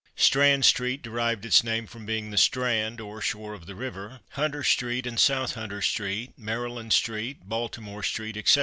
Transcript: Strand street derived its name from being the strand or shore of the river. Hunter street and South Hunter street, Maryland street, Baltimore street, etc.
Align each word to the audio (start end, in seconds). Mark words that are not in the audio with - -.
Strand 0.15 0.65
street 0.65 1.03
derived 1.03 1.45
its 1.45 1.63
name 1.63 1.85
from 1.85 2.07
being 2.07 2.31
the 2.31 2.35
strand 2.39 2.99
or 2.99 3.21
shore 3.21 3.53
of 3.53 3.67
the 3.67 3.75
river. 3.75 4.21
Hunter 4.31 4.63
street 4.63 5.05
and 5.05 5.19
South 5.19 5.53
Hunter 5.53 5.83
street, 5.83 6.33
Maryland 6.35 6.91
street, 6.91 7.41
Baltimore 7.47 8.01
street, 8.01 8.35
etc. 8.35 8.59